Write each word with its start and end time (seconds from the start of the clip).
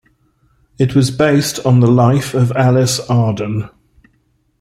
It 0.79 0.95
was 0.95 1.11
based 1.11 1.63
on 1.63 1.79
the 1.79 1.85
life 1.87 2.33
of 2.33 2.51
Alice 2.53 2.99
Arden. 3.07 3.69